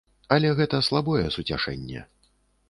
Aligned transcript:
Але 0.35 0.49
гэта 0.59 0.79
слабое 0.87 1.27
суцяшэнне. 1.37 2.01